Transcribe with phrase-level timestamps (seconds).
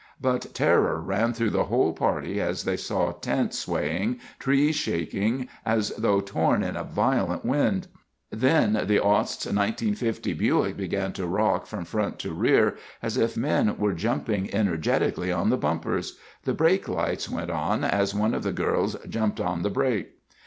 [0.19, 5.91] But terror ran through the whole party as they saw tents swaying, trees shaking as
[5.91, 7.85] though torn in a violent wind.
[8.31, 13.77] Then the Osts' 1950 Buick began to rock from front to rear as if men
[13.77, 16.17] were jumping energetically on the bumpers.
[16.45, 20.13] The brake lights went on as one of the gals jumped on the brake.